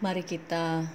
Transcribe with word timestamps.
Mari 0.00 0.24
kita 0.24 0.88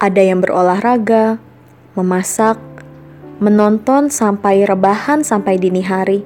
Ada 0.00 0.32
yang 0.32 0.40
berolahraga, 0.40 1.36
memasak, 1.92 2.56
menonton 3.44 4.08
sampai 4.08 4.64
rebahan 4.64 5.20
sampai 5.20 5.60
dini 5.60 5.84
hari, 5.84 6.24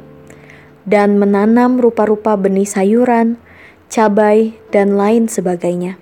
dan 0.89 1.19
menanam 1.19 1.79
rupa-rupa 1.79 2.35
benih 2.35 2.67
sayuran, 2.67 3.39
cabai, 3.87 4.57
dan 4.75 4.99
lain 4.99 5.31
sebagainya. 5.31 5.99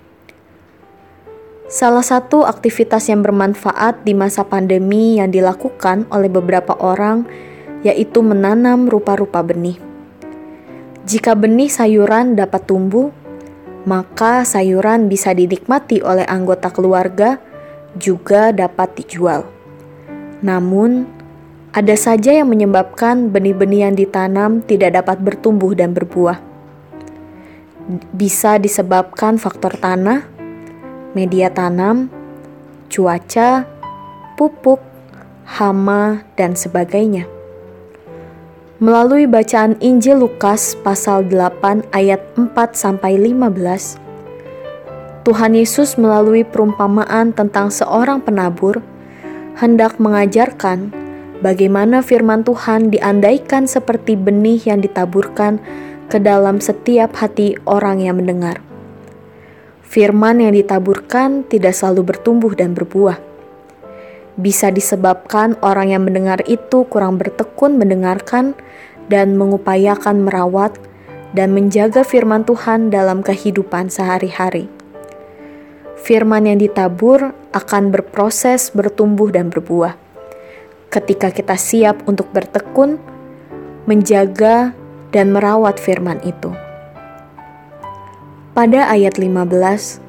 Salah 1.71 2.03
satu 2.03 2.43
aktivitas 2.43 3.07
yang 3.07 3.23
bermanfaat 3.23 4.03
di 4.03 4.11
masa 4.11 4.43
pandemi 4.43 5.23
yang 5.23 5.31
dilakukan 5.31 6.03
oleh 6.11 6.27
beberapa 6.27 6.75
orang 6.75 7.23
yaitu 7.81 8.19
menanam 8.21 8.91
rupa-rupa 8.91 9.41
benih. 9.41 9.79
Jika 11.07 11.33
benih 11.33 11.71
sayuran 11.71 12.37
dapat 12.37 12.69
tumbuh, 12.69 13.09
maka 13.89 14.45
sayuran 14.45 15.09
bisa 15.09 15.33
dinikmati 15.33 16.05
oleh 16.05 16.27
anggota 16.29 16.69
keluarga, 16.69 17.41
juga 17.97 18.53
dapat 18.53 19.01
dijual. 19.01 19.47
Namun, 20.45 21.09
ada 21.71 21.95
saja 21.95 22.35
yang 22.35 22.51
menyebabkan 22.51 23.31
benih-benih 23.31 23.87
yang 23.87 23.95
ditanam 23.95 24.59
tidak 24.59 24.99
dapat 24.99 25.23
bertumbuh 25.23 25.71
dan 25.71 25.95
berbuah. 25.95 26.43
Bisa 28.11 28.59
disebabkan 28.59 29.39
faktor 29.39 29.79
tanah, 29.79 30.27
media 31.15 31.47
tanam, 31.47 32.11
cuaca, 32.91 33.63
pupuk, 34.35 34.83
hama, 35.47 36.27
dan 36.35 36.59
sebagainya. 36.59 37.23
Melalui 38.83 39.23
bacaan 39.23 39.79
Injil 39.79 40.19
Lukas 40.19 40.75
pasal 40.75 41.23
8 41.31 41.87
ayat 41.95 42.19
4 42.35 42.51
sampai 42.75 43.15
15, 43.15 43.95
Tuhan 45.23 45.53
Yesus 45.55 45.95
melalui 45.95 46.43
perumpamaan 46.43 47.31
tentang 47.31 47.71
seorang 47.71 48.19
penabur 48.19 48.83
hendak 49.55 50.01
mengajarkan 50.01 51.00
bagaimana 51.41 52.05
firman 52.05 52.45
Tuhan 52.45 52.93
diandaikan 52.93 53.65
seperti 53.65 54.15
benih 54.15 54.61
yang 54.63 54.79
ditaburkan 54.79 55.59
ke 56.07 56.21
dalam 56.21 56.61
setiap 56.61 57.17
hati 57.17 57.57
orang 57.65 57.99
yang 57.99 58.21
mendengar. 58.21 58.61
Firman 59.81 60.39
yang 60.39 60.55
ditaburkan 60.55 61.43
tidak 61.51 61.75
selalu 61.75 62.15
bertumbuh 62.15 62.55
dan 62.55 62.71
berbuah. 62.71 63.19
Bisa 64.39 64.71
disebabkan 64.71 65.59
orang 65.59 65.91
yang 65.91 66.07
mendengar 66.07 66.39
itu 66.47 66.87
kurang 66.87 67.19
bertekun 67.19 67.75
mendengarkan 67.75 68.55
dan 69.11 69.35
mengupayakan 69.35 70.23
merawat 70.23 70.79
dan 71.35 71.51
menjaga 71.51 72.07
firman 72.07 72.47
Tuhan 72.47 72.87
dalam 72.87 73.19
kehidupan 73.19 73.91
sehari-hari. 73.91 74.71
Firman 75.99 76.47
yang 76.47 76.59
ditabur 76.63 77.35
akan 77.51 77.91
berproses 77.91 78.71
bertumbuh 78.71 79.27
dan 79.29 79.51
berbuah. 79.51 80.10
Ketika 80.91 81.31
kita 81.31 81.55
siap 81.55 82.03
untuk 82.03 82.27
bertekun, 82.35 82.99
menjaga, 83.87 84.75
dan 85.15 85.31
merawat 85.31 85.79
firman 85.79 86.19
itu. 86.27 86.51
Pada 88.51 88.91
ayat 88.91 89.15
15, 89.15 90.03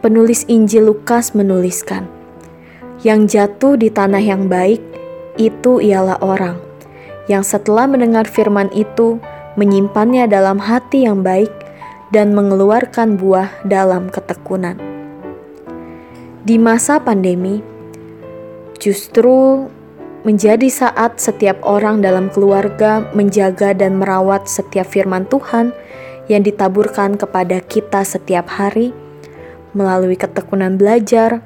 penulis 0.00 0.48
Injil 0.48 0.88
Lukas 0.88 1.36
menuliskan, 1.36 2.08
Yang 3.04 3.36
jatuh 3.36 3.76
di 3.76 3.92
tanah 3.92 4.22
yang 4.22 4.48
baik, 4.48 4.80
itu 5.36 5.84
ialah 5.84 6.16
orang 6.24 6.72
yang 7.30 7.46
setelah 7.46 7.86
mendengar 7.86 8.26
firman 8.26 8.70
itu 8.74 9.22
menyimpannya 9.54 10.26
dalam 10.26 10.58
hati 10.58 11.06
yang 11.06 11.22
baik 11.22 11.50
dan 12.10 12.34
mengeluarkan 12.34 13.16
buah 13.16 13.48
dalam 13.64 14.10
ketekunan. 14.10 14.76
Di 16.42 16.58
masa 16.58 16.98
pandemi, 16.98 17.62
justru 18.82 19.70
menjadi 20.22 20.70
saat 20.70 21.18
setiap 21.18 21.58
orang 21.66 21.98
dalam 21.98 22.30
keluarga 22.30 23.02
menjaga 23.10 23.74
dan 23.74 23.98
merawat 23.98 24.46
setiap 24.46 24.86
firman 24.86 25.26
Tuhan 25.26 25.74
yang 26.30 26.46
ditaburkan 26.46 27.18
kepada 27.18 27.58
kita 27.58 28.06
setiap 28.06 28.46
hari 28.46 28.94
melalui 29.74 30.14
ketekunan 30.14 30.78
belajar, 30.78 31.42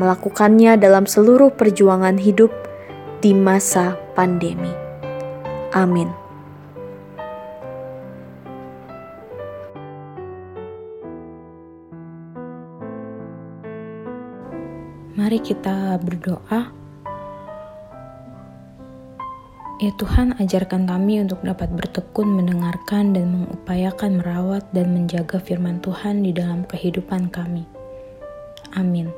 melakukannya 0.00 0.80
dalam 0.80 1.04
seluruh 1.04 1.52
perjuangan 1.52 2.16
hidup 2.16 2.52
di 3.20 3.36
masa 3.36 3.98
pandemi. 4.16 4.72
Amin. 5.76 6.08
Mari 15.16 15.40
kita 15.40 15.96
berdoa. 16.00 16.75
Ya 19.76 19.92
Tuhan, 19.92 20.32
ajarkan 20.40 20.88
kami 20.88 21.20
untuk 21.20 21.44
dapat 21.44 21.68
bertekun 21.68 22.32
mendengarkan 22.32 23.12
dan 23.12 23.28
mengupayakan 23.28 24.24
merawat 24.24 24.64
dan 24.72 24.96
menjaga 24.96 25.36
firman 25.36 25.84
Tuhan 25.84 26.24
di 26.24 26.32
dalam 26.32 26.64
kehidupan 26.64 27.28
kami. 27.28 27.68
Amin. 28.72 29.12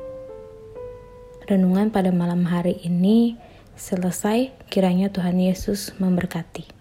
Renungan 1.47 1.95
pada 1.95 2.11
malam 2.11 2.43
hari 2.43 2.75
ini 2.83 3.39
selesai, 3.79 4.51
kiranya 4.67 5.07
Tuhan 5.07 5.39
Yesus 5.39 5.95
memberkati. 5.95 6.78